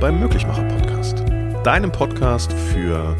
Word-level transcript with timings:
beim 0.00 0.20
Möglichmacher 0.20 0.62
Podcast. 0.62 1.24
Deinem 1.64 1.90
Podcast 1.90 2.52
für 2.52 3.16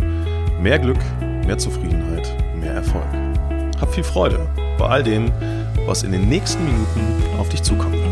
mehr 0.60 0.78
Glück, 0.78 0.98
mehr 1.44 1.58
Zufriedenheit, 1.58 2.32
mehr 2.54 2.72
Erfolg. 2.72 3.02
Hab 3.80 3.92
viel 3.92 4.04
Freude 4.04 4.38
bei 4.78 4.86
all 4.86 5.02
dem, 5.02 5.32
was 5.86 6.04
in 6.04 6.12
den 6.12 6.28
nächsten 6.28 6.64
Minuten 6.64 7.40
auf 7.40 7.48
dich 7.48 7.64
zukommen 7.64 7.94
wird. 7.94 8.08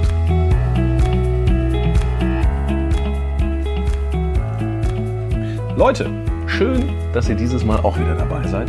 Leute, 5.77 6.11
schön, 6.49 6.89
dass 7.13 7.29
ihr 7.29 7.37
dieses 7.37 7.65
Mal 7.65 7.79
auch 7.81 7.97
wieder 7.99 8.17
dabei 8.17 8.49
seid. 8.49 8.69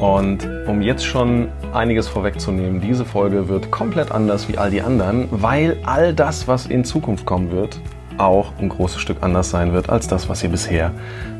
Und 0.00 0.48
um 0.66 0.80
jetzt 0.80 1.04
schon 1.04 1.48
einiges 1.74 2.08
vorwegzunehmen, 2.08 2.80
diese 2.80 3.04
Folge 3.04 3.48
wird 3.48 3.70
komplett 3.70 4.12
anders 4.12 4.48
wie 4.48 4.56
all 4.56 4.70
die 4.70 4.80
anderen, 4.80 5.28
weil 5.30 5.76
all 5.84 6.14
das, 6.14 6.48
was 6.48 6.64
in 6.64 6.86
Zukunft 6.86 7.26
kommen 7.26 7.50
wird, 7.50 7.78
auch 8.20 8.52
ein 8.58 8.68
großes 8.68 9.00
Stück 9.00 9.18
anders 9.22 9.50
sein 9.50 9.72
wird 9.72 9.90
als 9.90 10.08
das, 10.08 10.28
was 10.28 10.42
ihr 10.42 10.50
bisher 10.50 10.92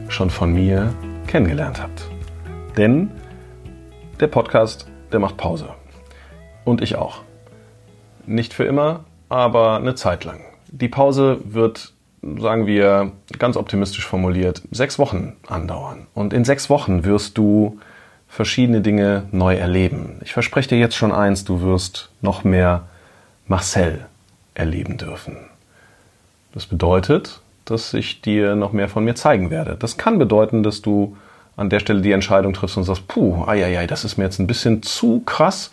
schon 0.09 0.30
von 0.30 0.52
mir 0.52 0.93
kennengelernt 1.27 1.80
habt. 1.83 2.09
Denn 2.77 3.11
der 4.19 4.27
Podcast, 4.27 4.87
der 5.12 5.20
macht 5.20 5.37
Pause. 5.37 5.69
Und 6.65 6.83
ich 6.83 6.97
auch. 6.97 7.23
Nicht 8.27 8.53
für 8.53 8.65
immer, 8.65 9.05
aber 9.29 9.77
eine 9.77 9.95
Zeit 9.95 10.25
lang. 10.25 10.41
Die 10.69 10.89
Pause 10.89 11.41
wird, 11.45 11.93
sagen 12.23 12.66
wir, 12.66 13.12
ganz 13.39 13.56
optimistisch 13.56 14.06
formuliert, 14.06 14.62
sechs 14.70 14.98
Wochen 14.98 15.37
andauern. 15.47 16.06
Und 16.15 16.33
in 16.33 16.45
sechs 16.45 16.70
Wochen 16.70 17.05
wirst 17.05 17.39
du 17.39 17.78
verschiedene 18.28 18.81
Dinge 18.81 19.25
neu 19.33 19.56
erleben. 19.56 20.20
Ich 20.23 20.33
verspreche 20.33 20.70
dir 20.70 20.78
jetzt 20.78 20.95
schon 20.95 21.12
eins, 21.12 21.45
du 21.45 21.62
wirst 21.62 22.11
noch 22.20 22.45
mehr 22.45 22.89
Marcel 23.48 24.06
erleben 24.55 24.97
dürfen. 24.97 25.49
Das 26.53 26.67
bedeutet, 26.67 27.41
dass 27.65 27.95
ich 27.95 28.20
dir 28.20 28.56
noch 28.56 28.73
mehr 28.73 28.89
von 28.89 29.05
mir 29.05 29.15
zeigen 29.15 29.51
werde. 29.51 29.77
Das 29.79 29.97
kann 29.97 30.19
bedeuten, 30.19 30.62
dass 30.62 30.83
du 30.83 31.17
an 31.56 31.70
der 31.70 31.81
Stelle 31.81 32.01
die 32.01 32.12
Entscheidung 32.12 32.53
triffst 32.53 32.77
und 32.77 32.84
sagst, 32.84 33.06
puh, 33.06 33.45
ei, 33.47 33.87
das 33.87 34.05
ist 34.05 34.17
mir 34.17 34.25
jetzt 34.25 34.39
ein 34.39 34.47
bisschen 34.47 34.83
zu 34.83 35.21
krass, 35.21 35.71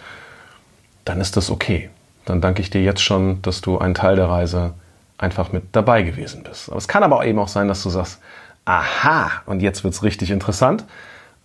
dann 1.05 1.21
ist 1.21 1.37
das 1.37 1.49
okay. 1.49 1.89
Dann 2.25 2.41
danke 2.41 2.61
ich 2.61 2.69
dir 2.69 2.83
jetzt 2.83 3.01
schon, 3.01 3.41
dass 3.41 3.61
du 3.61 3.77
einen 3.77 3.93
Teil 3.93 4.17
der 4.17 4.29
Reise 4.29 4.73
einfach 5.17 5.51
mit 5.51 5.63
dabei 5.71 6.03
gewesen 6.03 6.43
bist. 6.43 6.69
Aber 6.69 6.77
es 6.77 6.87
kann 6.87 7.03
aber 7.03 7.25
eben 7.25 7.39
auch 7.39 7.47
sein, 7.47 7.67
dass 7.67 7.83
du 7.83 7.89
sagst, 7.89 8.19
aha, 8.65 9.31
und 9.45 9.61
jetzt 9.61 9.83
wird's 9.83 10.03
richtig 10.03 10.29
interessant. 10.29 10.83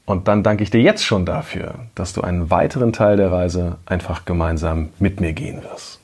Und 0.04 0.26
dann 0.26 0.42
danke 0.42 0.64
ich 0.64 0.70
dir 0.70 0.80
jetzt 0.80 1.04
schon 1.04 1.24
dafür, 1.24 1.74
dass 1.94 2.12
du 2.12 2.20
einen 2.22 2.50
weiteren 2.50 2.92
Teil 2.92 3.16
der 3.16 3.30
Reise 3.30 3.76
einfach 3.86 4.24
gemeinsam 4.24 4.88
mit 4.98 5.20
mir 5.20 5.32
gehen 5.32 5.62
wirst. 5.62 6.01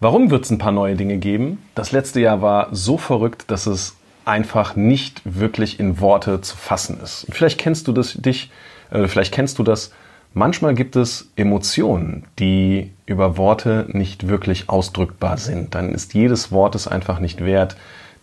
Warum 0.00 0.30
wird 0.30 0.44
es 0.44 0.50
ein 0.50 0.58
paar 0.58 0.70
neue 0.70 0.94
Dinge 0.94 1.18
geben? 1.18 1.60
Das 1.74 1.90
letzte 1.90 2.20
Jahr 2.20 2.40
war 2.40 2.68
so 2.70 2.98
verrückt, 2.98 3.50
dass 3.50 3.66
es 3.66 3.96
einfach 4.24 4.76
nicht 4.76 5.22
wirklich 5.24 5.80
in 5.80 6.00
Worte 6.00 6.40
zu 6.40 6.56
fassen 6.56 7.00
ist. 7.02 7.26
vielleicht 7.30 7.58
kennst 7.58 7.88
du 7.88 7.92
das 7.92 8.12
dich, 8.12 8.50
äh, 8.90 9.08
vielleicht 9.08 9.34
kennst 9.34 9.58
du 9.58 9.64
das. 9.64 9.90
Manchmal 10.34 10.74
gibt 10.74 10.94
es 10.94 11.30
Emotionen, 11.34 12.26
die 12.38 12.92
über 13.06 13.36
Worte 13.36 13.86
nicht 13.88 14.28
wirklich 14.28 14.68
ausdrückbar 14.68 15.36
sind. 15.36 15.74
Dann 15.74 15.92
ist 15.92 16.14
jedes 16.14 16.52
Wort 16.52 16.76
es 16.76 16.86
einfach 16.86 17.18
nicht 17.18 17.44
wert, 17.44 17.76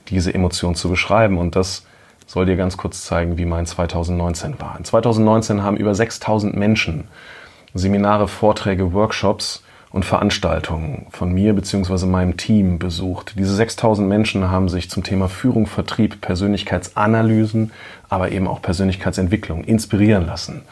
diese 0.07 0.33
Emotion 0.33 0.75
zu 0.75 0.87
beschreiben. 0.87 1.37
Und 1.37 1.57
das 1.57 1.85
soll 2.25 2.45
dir 2.45 2.55
ganz 2.55 2.77
kurz 2.77 3.03
zeigen, 3.03 3.37
wie 3.37 3.45
mein 3.45 3.65
2019 3.65 4.61
war. 4.61 4.77
In 4.77 4.85
2019 4.85 5.61
haben 5.61 5.75
über 5.75 5.93
6000 5.93 6.55
Menschen 6.55 7.09
Seminare, 7.73 8.29
Vorträge, 8.29 8.93
Workshops 8.93 9.64
und 9.95 10.03
Veranstaltungen 10.03 11.07
von 11.09 11.31
mir 11.31 11.53
bzw. 11.53 12.05
meinem 12.05 12.35
Team 12.35 12.79
besucht. 12.79 13.35
Diese 13.39 13.55
6000 13.55 14.05
Menschen 14.05 14.51
haben 14.51 14.67
sich 14.67 14.89
zum 14.89 15.03
Thema 15.03 15.29
Führung, 15.29 15.67
Vertrieb, 15.67 16.19
Persönlichkeitsanalysen, 16.19 17.71
aber 18.09 18.33
eben 18.33 18.45
auch 18.45 18.61
Persönlichkeitsentwicklung 18.61 19.63
inspirieren 19.63 20.25
lassen. 20.25 20.63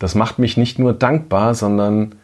Das 0.00 0.16
macht 0.16 0.40
mich 0.40 0.56
nicht 0.56 0.80
nur 0.80 0.92
dankbar, 0.92 1.54
sondern 1.54 2.16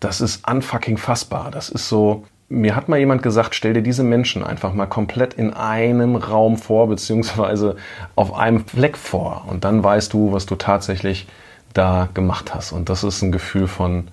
das 0.00 0.20
ist 0.20 0.46
unfucking 0.46 0.98
fassbar. 0.98 1.50
Das 1.50 1.70
ist 1.70 1.88
so, 1.88 2.24
mir 2.50 2.76
hat 2.76 2.90
mal 2.90 2.98
jemand 2.98 3.22
gesagt, 3.22 3.54
stell 3.54 3.72
dir 3.72 3.82
diese 3.82 4.04
Menschen 4.04 4.44
einfach 4.44 4.74
mal 4.74 4.84
komplett 4.84 5.32
in 5.32 5.54
einem 5.54 6.14
Raum 6.14 6.58
vor, 6.58 6.88
beziehungsweise 6.88 7.76
auf 8.16 8.34
einem 8.34 8.66
Fleck 8.66 8.98
vor. 8.98 9.46
Und 9.48 9.64
dann 9.64 9.82
weißt 9.82 10.12
du, 10.12 10.30
was 10.30 10.44
du 10.44 10.56
tatsächlich 10.56 11.26
da 11.72 12.10
gemacht 12.12 12.54
hast. 12.54 12.72
Und 12.72 12.90
das 12.90 13.02
ist 13.02 13.22
ein 13.22 13.32
Gefühl 13.32 13.66
von 13.66 14.08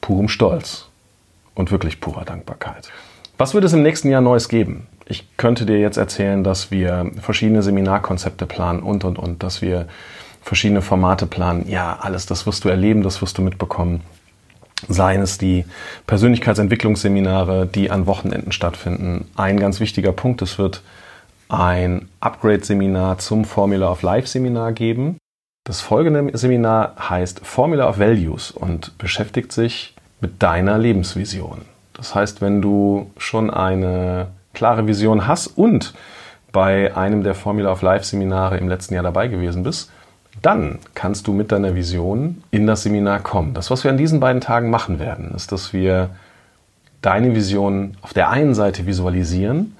purem 0.00 0.28
Stolz 0.28 0.85
und 1.56 1.72
wirklich 1.72 2.00
purer 2.00 2.24
Dankbarkeit. 2.24 2.88
Was 3.38 3.52
wird 3.52 3.64
es 3.64 3.72
im 3.72 3.82
nächsten 3.82 4.08
Jahr 4.08 4.20
Neues 4.20 4.48
geben? 4.48 4.86
Ich 5.04 5.36
könnte 5.36 5.66
dir 5.66 5.78
jetzt 5.78 5.96
erzählen, 5.96 6.44
dass 6.44 6.70
wir 6.70 7.10
verschiedene 7.20 7.62
Seminarkonzepte 7.62 8.46
planen 8.46 8.80
und, 8.80 9.04
und, 9.04 9.18
und, 9.18 9.42
dass 9.42 9.62
wir 9.62 9.88
verschiedene 10.42 10.82
Formate 10.82 11.26
planen. 11.26 11.68
Ja, 11.68 11.98
alles, 12.00 12.26
das 12.26 12.46
wirst 12.46 12.64
du 12.64 12.68
erleben, 12.68 13.02
das 13.02 13.20
wirst 13.20 13.36
du 13.38 13.42
mitbekommen. 13.42 14.02
Seien 14.88 15.22
es 15.22 15.38
die 15.38 15.64
Persönlichkeitsentwicklungsseminare, 16.06 17.66
die 17.66 17.90
an 17.90 18.06
Wochenenden 18.06 18.52
stattfinden. 18.52 19.26
Ein 19.34 19.58
ganz 19.58 19.80
wichtiger 19.80 20.12
Punkt, 20.12 20.42
es 20.42 20.58
wird 20.58 20.82
ein 21.48 22.08
Upgrade-Seminar 22.20 23.18
zum 23.18 23.44
Formula 23.44 23.90
of 23.90 24.02
Life-Seminar 24.02 24.72
geben. 24.72 25.18
Das 25.64 25.80
folgende 25.80 26.36
Seminar 26.36 26.94
heißt 27.08 27.44
Formula 27.44 27.88
of 27.88 27.98
Values 27.98 28.50
und 28.50 28.96
beschäftigt 28.98 29.52
sich 29.52 29.95
mit 30.20 30.42
deiner 30.42 30.78
Lebensvision. 30.78 31.62
Das 31.92 32.14
heißt, 32.14 32.40
wenn 32.40 32.60
du 32.60 33.10
schon 33.16 33.50
eine 33.50 34.28
klare 34.54 34.86
Vision 34.86 35.26
hast 35.26 35.46
und 35.48 35.94
bei 36.52 36.96
einem 36.96 37.22
der 37.22 37.34
Formula 37.34 37.72
of 37.72 37.82
Life 37.82 38.04
Seminare 38.04 38.56
im 38.58 38.68
letzten 38.68 38.94
Jahr 38.94 39.02
dabei 39.02 39.28
gewesen 39.28 39.62
bist, 39.62 39.90
dann 40.42 40.78
kannst 40.94 41.26
du 41.26 41.32
mit 41.32 41.52
deiner 41.52 41.74
Vision 41.74 42.42
in 42.50 42.66
das 42.66 42.82
Seminar 42.82 43.20
kommen. 43.20 43.54
Das, 43.54 43.70
was 43.70 43.84
wir 43.84 43.90
an 43.90 43.96
diesen 43.96 44.20
beiden 44.20 44.40
Tagen 44.40 44.70
machen 44.70 44.98
werden, 44.98 45.32
ist, 45.34 45.52
dass 45.52 45.72
wir 45.72 46.10
deine 47.02 47.34
Vision 47.34 47.96
auf 48.02 48.12
der 48.12 48.30
einen 48.30 48.54
Seite 48.54 48.86
visualisieren 48.86 49.76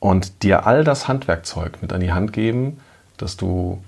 und 0.00 0.42
dir 0.42 0.66
all 0.66 0.84
das 0.84 1.08
Handwerkzeug 1.08 1.78
mit 1.80 1.92
an 1.92 2.00
die 2.00 2.12
Hand 2.12 2.32
geben, 2.32 2.78
dass 3.16 3.36
du 3.36 3.82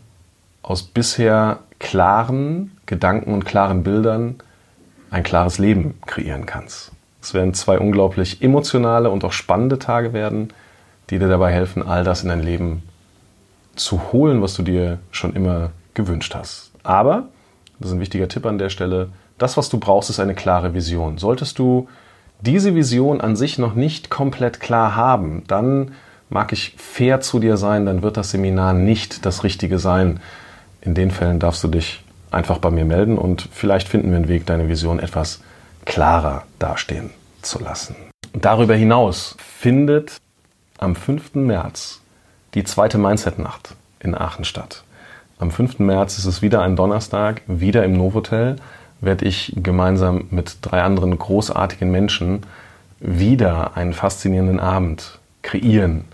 aus 0.63 0.83
bisher 0.83 1.59
klaren 1.79 2.77
Gedanken 2.87 3.33
und 3.33 3.45
klaren 3.45 3.83
Bildern 3.83 4.37
ein 5.11 5.23
klares 5.23 5.59
Leben 5.59 5.95
kreieren 6.07 6.47
kannst. 6.47 6.93
Es 7.23 7.35
werden 7.35 7.55
zwei 7.55 7.79
unglaublich 7.79 8.43
emotionale 8.43 9.11
und 9.11 9.25
auch 9.25 9.33
spannende 9.33 9.79
Tage 9.79 10.13
werden, 10.13 10.53
die 11.11 11.19
dir 11.19 11.29
dabei 11.29 11.53
helfen, 11.53 11.83
all 11.87 12.05
das 12.05 12.23
in 12.23 12.29
dein 12.29 12.43
Leben 12.43 12.83
zu 13.75 14.13
holen, 14.13 14.43
was 14.43 14.55
du 14.55 14.63
dir 14.63 14.99
schon 15.11 15.35
immer 15.35 15.71
gewünscht 15.95 16.35
hast. 16.35 16.71
Aber, 16.83 17.25
das 17.79 17.89
ist 17.89 17.95
ein 17.95 18.01
wichtiger 18.01 18.29
Tipp 18.29 18.47
an 18.47 18.59
der 18.59 18.71
Stelle, 18.71 19.09
das, 19.39 19.57
was 19.57 19.69
du 19.69 19.79
brauchst, 19.79 20.09
ist 20.09 20.21
eine 20.21 20.35
klare 20.35 20.73
Vision. 20.75 21.19
Solltest 21.19 21.59
du 21.59 21.89
diese 22.41 22.75
Vision 22.75 23.21
an 23.21 23.37
sich 23.37 23.59
noch 23.59 23.75
nicht 23.75 24.11
komplett 24.11 24.61
klar 24.61 24.97
haben, 24.97 25.45
dann 25.47 25.93
mag 26.29 26.53
ich 26.53 26.75
fair 26.77 27.21
zu 27.21 27.39
dir 27.39 27.57
sein, 27.57 27.87
dann 27.87 28.03
wird 28.03 28.17
das 28.17 28.31
Seminar 28.31 28.73
nicht 28.73 29.27
das 29.27 29.45
Richtige 29.45 29.79
sein. 29.79 30.21
In 30.81 30.95
den 30.95 31.11
Fällen 31.11 31.39
darfst 31.39 31.63
du 31.65 31.69
dich 31.69 32.03
einfach 32.31 32.59
bei 32.59 32.71
mir 32.71 32.85
melden 32.85 33.19
und 33.19 33.49
vielleicht 33.53 33.89
finden 33.89 34.11
wir 34.11 34.17
einen 34.17 34.29
Weg, 34.29 34.47
deine 34.47 34.69
Vision 34.69 34.99
etwas 34.99 35.41
klarer 35.85 36.45
dastehen 36.59 37.11
zu 37.43 37.59
lassen. 37.63 37.97
Darüber 38.33 38.75
hinaus 38.75 39.37
findet 39.39 40.21
am 40.79 40.95
5. 40.95 41.35
März 41.37 42.01
die 42.55 42.65
zweite 42.65 42.99
Mindset-Nacht 42.99 43.75
in 44.01 44.15
Aachen 44.15 44.45
statt. 44.45 44.83
Am 45.39 45.51
5. 45.51 45.79
März 45.79 46.19
ist 46.19 46.25
es 46.25 46.43
wieder 46.43 46.63
ein 46.63 46.77
Donnerstag, 46.77 47.43
wieder 47.47 47.85
im 47.85 47.97
Novotel, 47.97 48.57
werde 49.01 49.27
ich 49.27 49.53
gemeinsam 49.57 50.27
mit 50.31 50.59
drei 50.63 50.83
anderen 50.83 51.19
großartigen 51.19 51.91
Menschen 51.91 52.43
wieder 53.01 53.77
einen 53.77 53.93
faszinierenden 53.93 54.61
Abend 54.61 55.19
kreieren. 55.43 56.05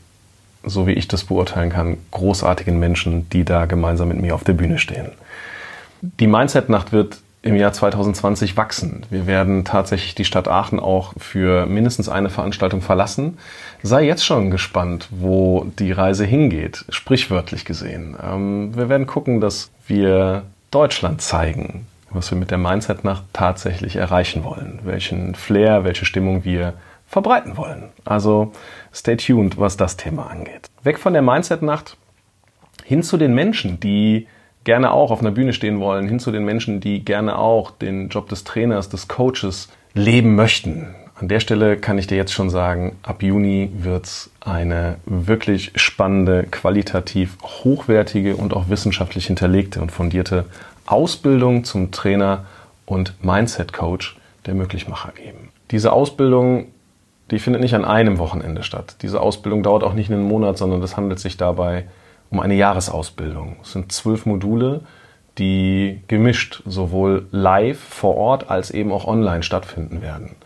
so 0.67 0.87
wie 0.87 0.93
ich 0.93 1.09
das 1.09 1.25
beurteilen 1.25 1.71
kann, 1.71 1.99
großartigen 2.11 2.79
Menschen, 2.79 3.29
die 3.31 3.45
da 3.45 3.67
gemeinsam 3.67 4.09
mit 4.09 4.21
mir 4.21 4.35
auf 4.35 4.45
der 4.45 4.55
Bühne 4.55 4.79
stehen. 4.79 5.13
Die 6.03 6.27
Mindset-Nacht 6.27 6.93
wird 6.93 7.19
im 7.45 7.57
Jahr 7.57 7.75
2020 7.75 8.57
wachsen. 8.57 9.05
Wir 9.11 9.27
werden 9.27 9.65
tatsächlich 9.67 10.15
die 10.15 10.25
Stadt 10.25 10.49
Aachen 10.49 10.81
auch 10.81 11.13
für 11.19 11.67
mindestens 11.67 12.09
eine 12.09 12.31
Veranstaltung 12.31 12.81
verlassen. 12.81 13.37
Sei 13.83 14.05
jetzt 14.05 14.25
schon 14.25 14.51
gespannt, 14.51 15.09
wo 15.11 15.67
die 15.79 15.93
Reise 15.93 16.25
hingeht, 16.25 16.87
sprichwörtlich 16.89 17.67
gesehen. 17.67 18.17
Ähm, 18.23 18.75
wir 18.75 18.89
werden 18.89 19.07
gucken, 19.07 19.43
dass 19.43 19.71
wir 19.87 20.45
Deutschland 20.71 21.21
zeigen, 21.21 21.87
was 22.11 22.31
wir 22.31 22.39
mit 22.39 22.51
der 22.51 22.59
Mindset-Nacht 22.59 23.25
tatsächlich 23.35 23.97
erreichen 23.97 24.43
wollen, 24.43 24.79
welchen 24.83 25.35
Flair, 25.35 25.85
welche 25.85 26.07
Stimmung 26.07 26.45
wir 26.45 26.73
verbreiten 27.15 27.57
wollen. 27.57 27.91
Also 28.05 28.51
stay 28.93 29.17
tuned, 29.17 29.57
was 29.57 29.77
das 29.77 29.97
Thema 29.97 30.27
angeht. 30.27 30.69
Weg 30.83 30.99
von 30.99 31.13
der 31.13 31.23
Mindset-Nacht 31.23 31.97
hin 32.85 33.05
zu 33.05 33.17
den 33.17 33.35
Menschen, 33.35 33.79
die 33.79 34.27
gerne 34.65 34.91
auch 34.91 35.13
auf 35.13 35.21
einer 35.21 35.31
Bühne 35.31 35.53
stehen 35.53 35.79
wollen, 35.79 36.09
hin 36.09 36.19
zu 36.19 36.33
den 36.33 36.45
Menschen, 36.45 36.81
die 36.81 37.05
gerne 37.05 37.39
auch 37.39 37.71
den 37.71 38.09
Job 38.09 38.29
des 38.29 38.43
Trainers, 38.43 38.89
des 38.89 39.07
Coaches 39.07 39.69
leben 39.95 40.35
möchten. 40.35 40.89
An 41.15 41.29
der 41.29 41.39
Stelle 41.39 41.77
kann 41.77 41.99
ich 41.99 42.09
dir 42.09 42.17
jetzt 42.17 42.33
schon 42.33 42.51
sagen, 42.51 42.97
ab 43.05 43.23
Juni 43.23 43.71
wird's 43.73 44.31
eine 44.41 44.97
wirklich 45.07 45.71
spannende, 45.77 46.43
qualitativ 46.51 47.37
hochwertige 47.43 48.35
und 48.35 48.55
auch 48.55 48.69
wissenschaftlich 48.69 49.29
hinterlegte 49.29 49.81
und 49.81 49.93
fundierte 49.93 50.47
Ausbildung 50.87 51.63
zum 51.63 51.93
Trainer 51.93 52.47
und 52.87 53.15
Mindset 53.25 53.73
Coach 53.73 54.17
der 54.47 54.55
Möglichmacher 54.55 55.13
geben. 55.13 55.51
Diese 55.71 55.93
Ausbildung, 55.93 56.67
die 57.31 57.39
findet 57.39 57.63
nicht 57.63 57.75
an 57.75 57.85
einem 57.85 58.19
Wochenende 58.19 58.63
statt. 58.63 58.97
Diese 59.03 59.21
Ausbildung 59.21 59.63
dauert 59.63 59.83
auch 59.83 59.95
nicht 59.95 60.11
einen 60.11 60.25
Monat, 60.25 60.59
sondern 60.59 60.83
es 60.83 60.97
handelt 60.97 61.19
sich 61.19 61.37
dabei 61.37 61.85
um 62.31 62.41
eine 62.41 62.55
Jahresausbildung. 62.55 63.57
Es 63.63 63.73
sind 63.73 63.93
zwölf 63.93 64.27
Module, 64.27 64.81
die 65.39 66.01
gemischt 66.07 66.63
sowohl 66.67 67.27
live 67.31 67.79
vor 67.79 68.17
Ort 68.17 68.51
als 68.51 68.71
eben 68.71 68.93
auch 68.93 69.07
online 69.07 69.43
stattfinden 69.43 70.03
werden. 70.03 70.37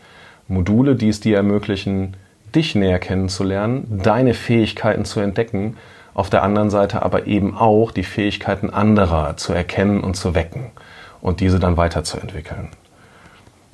Module, 0.47 0.95
die 0.95 1.09
es 1.09 1.19
dir 1.19 1.37
ermöglichen, 1.37 2.15
dich 2.55 2.75
näher 2.75 2.99
kennenzulernen, 2.99 4.01
deine 4.03 4.33
Fähigkeiten 4.33 5.05
zu 5.05 5.19
entdecken, 5.19 5.77
auf 6.13 6.29
der 6.29 6.43
anderen 6.43 6.69
Seite 6.69 7.03
aber 7.03 7.27
eben 7.27 7.55
auch 7.55 7.91
die 7.91 8.03
Fähigkeiten 8.03 8.71
anderer 8.71 9.37
zu 9.37 9.53
erkennen 9.53 10.01
und 10.01 10.15
zu 10.15 10.33
wecken 10.33 10.71
und 11.21 11.39
diese 11.39 11.59
dann 11.59 11.77
weiterzuentwickeln. 11.77 12.69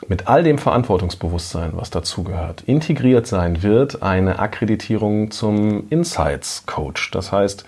Mit 0.08 0.28
all 0.28 0.44
dem 0.44 0.58
Verantwortungsbewusstsein, 0.58 1.72
was 1.74 1.90
dazugehört, 1.90 2.64
integriert 2.66 3.28
sein 3.28 3.64
wird 3.64 4.04
eine 4.04 4.40
Akkreditierung 4.40 5.32
zum 5.32 5.90
Insights 5.90 6.66
Coach. 6.66 7.12
Das 7.12 7.32
heißt, 7.32 7.66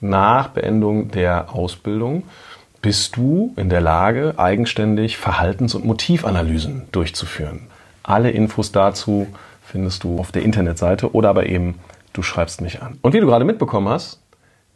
nach 0.00 0.48
Beendung 0.48 1.10
der 1.10 1.54
Ausbildung 1.54 2.24
bist 2.82 3.16
du 3.16 3.52
in 3.56 3.68
der 3.68 3.80
Lage, 3.80 4.34
eigenständig 4.36 5.16
Verhaltens- 5.16 5.74
und 5.74 5.84
Motivanalysen 5.84 6.88
durchzuführen. 6.92 7.68
Alle 8.02 8.30
Infos 8.30 8.72
dazu 8.72 9.26
findest 9.62 10.04
du 10.04 10.18
auf 10.18 10.32
der 10.32 10.42
Internetseite 10.42 11.12
oder 11.12 11.30
aber 11.30 11.46
eben 11.46 11.78
du 12.12 12.22
schreibst 12.22 12.60
mich 12.60 12.82
an. 12.82 12.98
Und 13.02 13.12
wie 13.12 13.20
du 13.20 13.26
gerade 13.26 13.44
mitbekommen 13.44 13.88
hast, 13.88 14.20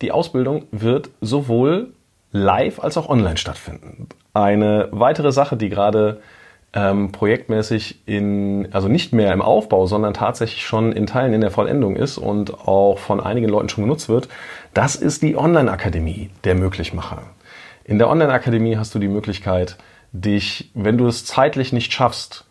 die 0.03 0.13
Ausbildung 0.13 0.65
wird 0.71 1.11
sowohl 1.21 1.93
live 2.33 2.81
als 2.81 2.97
auch 2.97 3.09
online 3.09 3.37
stattfinden. 3.37 4.09
Eine 4.35 4.89
weitere 4.91 5.33
Sache, 5.33 5.57
die 5.57 5.69
gerade 5.69 6.21
ähm, 6.73 7.11
projektmäßig 7.11 8.01
in, 8.07 8.69
also 8.73 8.89
nicht 8.89 9.13
mehr 9.13 9.33
im 9.33 9.43
Aufbau, 9.43 9.87
sondern 9.87 10.15
tatsächlich 10.15 10.65
schon 10.65 10.93
in 10.93 11.07
Teilen 11.07 11.33
in 11.33 11.41
der 11.41 11.51
Vollendung 11.51 11.97
ist 11.97 12.19
und 12.19 12.69
auch 12.69 12.99
von 12.99 13.21
einigen 13.21 13.49
Leuten 13.49 13.69
schon 13.69 13.85
genutzt 13.85 14.09
wird, 14.09 14.29
das 14.73 14.97
ist 14.97 15.23
die 15.23 15.37
Online-Akademie 15.37 16.31
der 16.45 16.55
Möglichmacher. 16.55 17.23
In 17.85 17.99
der 17.99 18.09
Online-Akademie 18.09 18.77
hast 18.77 18.95
du 18.95 19.01
die 19.01 19.09
Möglichkeit, 19.09 19.77
dich, 20.13 20.71
wenn 20.75 20.97
du 20.97 21.07
es 21.07 21.25
zeitlich 21.25 21.73
nicht 21.73 21.93
schaffst, 21.93 22.45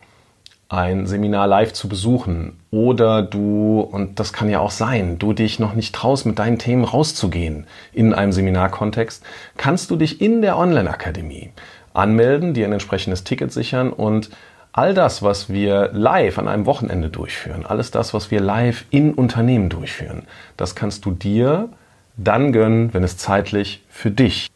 ein 0.70 1.08
Seminar 1.08 1.48
live 1.48 1.74
zu 1.74 1.90
besuchen 1.90 2.60
oder 2.70 3.24
du, 3.24 3.82
und 3.82 4.20
das 4.20 4.34
kann 4.34 4.50
ja 4.50 4.60
auch 4.60 4.70
sein, 4.70 5.18
du 5.18 5.34
dich 5.34 5.60
noch 5.60 5.74
nicht 5.74 5.96
traust, 5.96 6.28
mit 6.28 6.38
deinen 6.38 6.60
Themen 6.60 6.84
rauszugehen 6.84 7.66
in 7.92 8.14
einem 8.14 8.32
Seminarkontext, 8.32 9.24
kannst 9.58 9.90
du 9.90 9.96
dich 9.96 10.22
in 10.22 10.44
der 10.44 10.60
Online-Akademie 10.60 11.50
anmelden, 11.94 12.54
dir 12.54 12.66
ein 12.66 12.74
entsprechendes 12.74 13.24
Ticket 13.24 13.52
sichern 13.52 13.92
und 13.92 14.30
all 14.72 14.94
das, 14.94 15.24
was 15.24 15.50
wir 15.50 15.90
live 15.94 16.38
an 16.38 16.48
einem 16.48 16.66
Wochenende 16.66 17.10
durchführen, 17.10 17.66
alles 17.66 17.92
das, 17.92 18.14
was 18.14 18.32
wir 18.32 18.40
live 18.40 18.86
in 18.90 19.14
Unternehmen 19.14 19.70
durchführen, 19.70 20.24
das 20.58 20.76
kannst 20.76 21.06
du 21.06 21.12
dir 21.12 21.70
dann 22.18 22.52
gönnen, 22.52 22.94
wenn 22.94 23.04
es 23.04 23.18
zeitlich 23.18 23.84
für 23.90 24.12
dich 24.12 24.50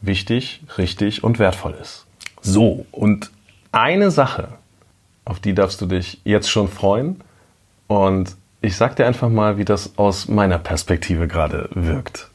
wichtig, 0.00 0.62
richtig 0.78 1.22
und 1.22 1.38
wertvoll 1.38 1.74
ist. 1.80 2.06
So, 2.40 2.86
und 2.90 3.30
eine 3.72 4.10
Sache, 4.10 4.48
auf 5.24 5.40
die 5.40 5.54
darfst 5.54 5.80
du 5.80 5.86
dich 5.86 6.20
jetzt 6.24 6.50
schon 6.50 6.68
freuen. 6.68 7.20
Und 7.86 8.36
ich 8.62 8.76
sag 8.76 8.96
dir 8.96 9.06
einfach 9.06 9.28
mal, 9.28 9.58
wie 9.58 9.64
das 9.64 9.96
aus 9.96 10.28
meiner 10.28 10.58
Perspektive 10.58 11.28
gerade 11.28 11.68
wirkt. 11.72 12.28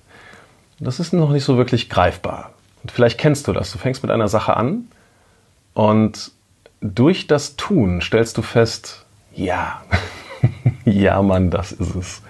Das 0.79 0.99
ist 0.99 1.13
noch 1.13 1.31
nicht 1.31 1.43
so 1.43 1.57
wirklich 1.57 1.89
greifbar. 1.89 2.51
Und 2.85 2.91
vielleicht 2.91 3.17
kennst 3.17 3.47
du 3.47 3.51
das. 3.51 3.71
Du 3.71 3.79
fängst 3.79 4.03
mit 4.03 4.11
einer 4.11 4.27
Sache 4.27 4.55
an 4.55 4.89
und 5.73 6.29
durch 6.81 7.25
das 7.25 7.55
Tun 7.55 7.99
stellst 7.99 8.37
du 8.37 8.43
fest, 8.43 9.07
ja, 9.33 9.81
ja, 10.85 11.19
Mann, 11.23 11.49
das 11.49 11.71
ist 11.71 11.95
es. 11.95 12.21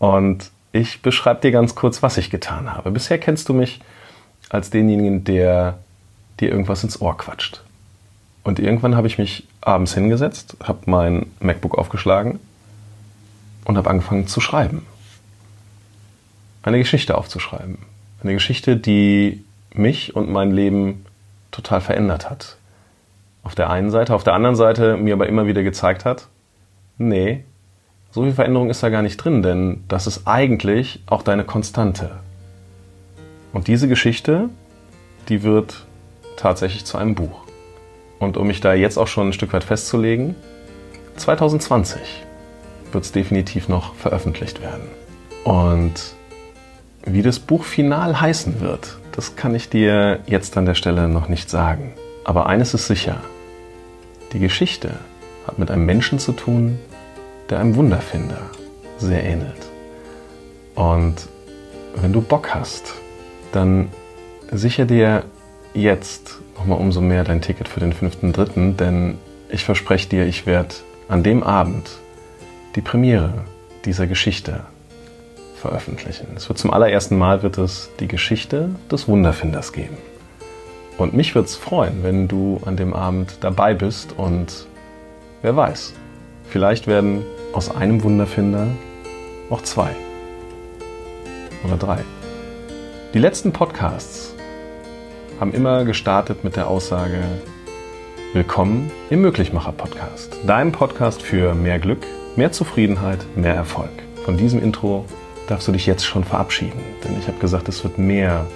Und 0.00 0.50
ich 0.72 1.02
beschreibe 1.02 1.42
dir 1.42 1.52
ganz 1.52 1.76
kurz, 1.76 2.02
was 2.02 2.16
ich 2.16 2.30
getan 2.30 2.74
habe. 2.74 2.90
Bisher 2.90 3.18
kennst 3.18 3.48
du 3.48 3.54
mich 3.54 3.78
als 4.48 4.70
denjenigen, 4.70 5.22
der 5.22 5.78
dir 6.40 6.50
irgendwas 6.50 6.82
ins 6.82 7.00
Ohr 7.00 7.16
quatscht. 7.16 7.62
Und 8.42 8.58
irgendwann 8.58 8.96
habe 8.96 9.06
ich 9.06 9.18
mich 9.18 9.46
abends 9.60 9.94
hingesetzt, 9.94 10.56
habe 10.64 10.80
mein 10.86 11.26
MacBook 11.38 11.78
aufgeschlagen 11.78 12.40
und 13.66 13.76
habe 13.76 13.88
angefangen 13.88 14.26
zu 14.26 14.40
schreiben. 14.40 14.84
Eine 16.64 16.78
Geschichte 16.78 17.16
aufzuschreiben. 17.16 17.78
Eine 18.20 18.32
Geschichte, 18.34 18.76
die 18.76 19.44
mich 19.74 20.16
und 20.16 20.30
mein 20.30 20.50
Leben 20.50 21.04
total 21.50 21.80
verändert 21.80 22.30
hat. 22.30 22.56
Auf 23.42 23.54
der 23.54 23.70
einen 23.70 23.90
Seite, 23.90 24.14
auf 24.14 24.24
der 24.24 24.34
anderen 24.34 24.56
Seite 24.56 24.96
mir 24.96 25.14
aber 25.14 25.28
immer 25.28 25.46
wieder 25.46 25.62
gezeigt 25.62 26.04
hat, 26.04 26.28
nee, 26.98 27.44
so 28.10 28.22
viel 28.22 28.32
Veränderung 28.32 28.70
ist 28.70 28.82
da 28.82 28.88
gar 28.88 29.02
nicht 29.02 29.16
drin, 29.16 29.42
denn 29.42 29.84
das 29.88 30.06
ist 30.06 30.26
eigentlich 30.26 31.02
auch 31.06 31.22
deine 31.22 31.44
Konstante. 31.44 32.10
Und 33.52 33.68
diese 33.68 33.88
Geschichte, 33.88 34.50
die 35.28 35.42
wird 35.42 35.86
tatsächlich 36.36 36.84
zu 36.84 36.98
einem 36.98 37.14
Buch. 37.14 37.42
Und 38.18 38.36
um 38.36 38.46
mich 38.46 38.60
da 38.60 38.74
jetzt 38.74 38.98
auch 38.98 39.06
schon 39.06 39.28
ein 39.28 39.32
Stück 39.32 39.52
weit 39.52 39.64
festzulegen, 39.64 40.34
2020 41.16 42.00
wird 42.92 43.04
es 43.04 43.12
definitiv 43.12 43.68
noch 43.68 43.94
veröffentlicht 43.94 44.60
werden. 44.60 44.88
Und 45.44 46.14
wie 47.04 47.22
das 47.22 47.38
Buch 47.38 47.64
final 47.64 48.20
heißen 48.20 48.60
wird, 48.60 48.98
das 49.20 49.36
kann 49.36 49.54
ich 49.54 49.68
dir 49.68 50.20
jetzt 50.24 50.56
an 50.56 50.64
der 50.64 50.72
Stelle 50.72 51.06
noch 51.06 51.28
nicht 51.28 51.50
sagen. 51.50 51.92
Aber 52.24 52.46
eines 52.46 52.72
ist 52.72 52.86
sicher, 52.86 53.20
die 54.32 54.38
Geschichte 54.38 54.94
hat 55.46 55.58
mit 55.58 55.70
einem 55.70 55.84
Menschen 55.84 56.18
zu 56.18 56.32
tun, 56.32 56.78
der 57.50 57.60
einem 57.60 57.76
Wunderfinder 57.76 58.40
sehr 58.96 59.22
ähnelt. 59.22 59.68
Und 60.74 61.16
wenn 61.96 62.14
du 62.14 62.22
Bock 62.22 62.54
hast, 62.54 62.94
dann 63.52 63.90
sicher 64.50 64.86
dir 64.86 65.24
jetzt 65.74 66.38
nochmal 66.56 66.78
umso 66.78 67.02
mehr 67.02 67.22
dein 67.22 67.42
Ticket 67.42 67.68
für 67.68 67.80
den 67.80 67.92
5.3., 67.92 68.76
denn 68.76 69.18
ich 69.50 69.64
verspreche 69.64 70.08
dir, 70.08 70.24
ich 70.24 70.46
werde 70.46 70.76
an 71.08 71.22
dem 71.22 71.42
Abend 71.42 71.90
die 72.74 72.80
Premiere 72.80 73.44
dieser 73.84 74.06
Geschichte 74.06 74.64
veröffentlichen. 75.60 76.28
Es 76.36 76.48
wird 76.48 76.58
zum 76.58 76.72
allerersten 76.72 77.16
Mal 77.16 77.42
wird 77.42 77.58
es 77.58 77.90
die 78.00 78.08
Geschichte 78.08 78.70
des 78.90 79.06
Wunderfinders 79.06 79.72
geben. 79.72 79.96
Und 80.98 81.14
mich 81.14 81.34
würde 81.34 81.46
es 81.46 81.56
freuen, 81.56 82.02
wenn 82.02 82.28
du 82.28 82.60
an 82.64 82.76
dem 82.76 82.94
Abend 82.94 83.38
dabei 83.42 83.74
bist 83.74 84.14
und 84.16 84.66
wer 85.42 85.54
weiß, 85.56 85.94
vielleicht 86.48 86.86
werden 86.86 87.22
aus 87.52 87.74
einem 87.74 88.02
Wunderfinder 88.02 88.66
auch 89.50 89.62
zwei 89.62 89.90
oder 91.64 91.76
drei. 91.76 91.98
Die 93.14 93.18
letzten 93.18 93.52
Podcasts 93.52 94.34
haben 95.38 95.52
immer 95.52 95.84
gestartet 95.84 96.44
mit 96.44 96.56
der 96.56 96.68
Aussage, 96.68 97.22
Willkommen 98.32 98.92
im 99.10 99.22
Möglichmacher 99.22 99.72
Podcast, 99.72 100.36
deinem 100.46 100.70
Podcast 100.70 101.20
für 101.20 101.52
mehr 101.52 101.80
Glück, 101.80 102.06
mehr 102.36 102.52
Zufriedenheit, 102.52 103.18
mehr 103.34 103.56
Erfolg. 103.56 103.90
Von 104.24 104.36
diesem 104.36 104.62
Intro 104.62 105.04
darfst 105.50 105.66
du 105.68 105.72
dich 105.72 105.86
jetzt 105.86 106.06
schon 106.06 106.24
verabschieden, 106.24 106.80
denn 107.04 107.18
ich 107.18 107.26
habe 107.26 107.38
gesagt, 107.38 107.68
es 107.68 107.82
wird 107.82 107.98
mehr 107.98 108.46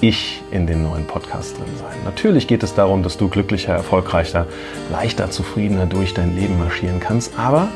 ich 0.00 0.42
in 0.50 0.66
den 0.66 0.82
neuen 0.82 1.06
Podcast 1.06 1.56
drin 1.56 1.66
sein. 1.78 1.96
Natürlich 2.04 2.46
geht 2.46 2.62
es 2.62 2.74
darum, 2.74 3.02
dass 3.02 3.16
du 3.16 3.28
glücklicher, 3.28 3.72
erfolgreicher, 3.72 4.46
leichter, 4.90 5.30
zufriedener 5.30 5.86
durch 5.86 6.14
dein 6.14 6.36
Leben 6.36 6.58
marschieren 6.58 7.00
kannst, 7.00 7.38
aber 7.38 7.68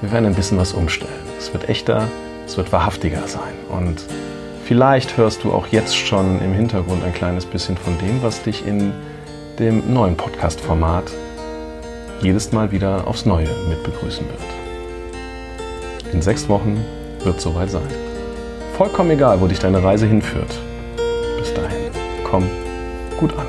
wir 0.00 0.12
werden 0.12 0.26
ein 0.26 0.34
bisschen 0.34 0.58
was 0.58 0.72
umstellen. 0.72 1.12
Es 1.38 1.52
wird 1.52 1.68
echter, 1.68 2.08
es 2.46 2.56
wird 2.56 2.72
wahrhaftiger 2.72 3.26
sein 3.26 3.54
und 3.68 4.04
Vielleicht 4.66 5.16
hörst 5.16 5.44
du 5.44 5.52
auch 5.52 5.68
jetzt 5.68 5.96
schon 5.96 6.42
im 6.42 6.52
Hintergrund 6.52 7.04
ein 7.04 7.14
kleines 7.14 7.46
bisschen 7.46 7.76
von 7.76 7.96
dem, 7.98 8.20
was 8.20 8.42
dich 8.42 8.66
in 8.66 8.92
dem 9.60 9.94
neuen 9.94 10.16
Podcast-Format, 10.16 11.04
jedes 12.20 12.50
Mal 12.50 12.72
wieder 12.72 13.06
aufs 13.06 13.26
Neue 13.26 13.48
mit 13.68 13.84
begrüßen 13.84 14.26
wird. 14.26 16.12
In 16.12 16.20
sechs 16.20 16.48
Wochen 16.48 16.84
wird 17.22 17.40
soweit 17.40 17.70
sein. 17.70 18.05
Vollkommen 18.76 19.10
egal, 19.12 19.40
wo 19.40 19.46
dich 19.46 19.58
deine 19.58 19.82
Reise 19.82 20.06
hinführt. 20.06 20.60
Bis 21.38 21.54
dahin, 21.54 21.90
komm 22.24 22.44
gut 23.18 23.32
an. 23.38 23.45